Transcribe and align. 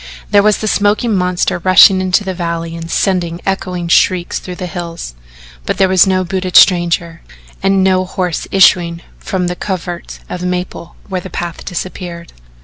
There 0.31 0.41
was 0.41 0.57
the 0.57 0.67
smoking 0.67 1.15
monster 1.15 1.59
rushing 1.59 2.01
into 2.01 2.23
the 2.23 2.33
valley 2.33 2.75
and 2.75 2.89
sending 2.89 3.39
echoing 3.45 3.87
shrieks 3.87 4.39
through 4.39 4.55
the 4.55 4.65
hills 4.65 5.13
but 5.63 5.77
there 5.77 5.87
was 5.87 6.07
no 6.07 6.23
booted 6.23 6.55
stranger 6.57 7.21
and 7.61 7.83
no 7.83 8.05
horse 8.05 8.47
issuing 8.49 9.03
from 9.19 9.45
the 9.45 9.55
covert 9.55 10.17
of 10.27 10.41
maple 10.41 10.95
where 11.07 11.21
the 11.21 11.29
path 11.29 11.63
disappeared. 11.63 12.33